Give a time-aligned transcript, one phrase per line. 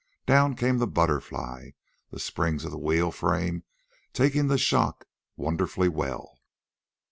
[0.25, 1.75] Down came the BUTTERFLY,
[2.09, 3.61] the springs of the wheel frame
[4.13, 5.05] taking the shock
[5.37, 6.39] wonderfully well.